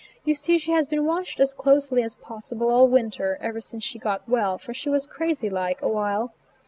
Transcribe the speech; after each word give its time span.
You 0.25 0.33
see 0.33 0.57
she 0.57 0.71
has 0.71 0.87
been 0.87 1.05
watched 1.05 1.39
as 1.39 1.53
closely 1.53 2.01
as 2.01 2.15
possible 2.15 2.71
all 2.71 2.87
winter, 2.87 3.37
ever 3.39 3.61
since 3.61 3.83
she 3.83 3.99
got 3.99 4.27
well, 4.27 4.57
for 4.57 4.73
she 4.73 4.89
was 4.89 5.05
crazy 5.05 5.47
like, 5.47 5.79
awhile. 5.83 6.33